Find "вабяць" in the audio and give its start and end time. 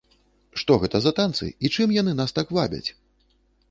2.61-2.87